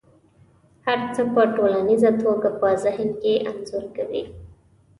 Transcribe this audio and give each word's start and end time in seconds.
هر 0.85 0.99
څه 1.13 1.21
په 1.33 1.41
ټوليزه 1.55 2.11
توګه 2.23 2.49
په 2.59 2.67
ذهن 2.83 3.09
کې 3.21 3.33
انځور 3.49 3.85
کوي. 3.95 4.23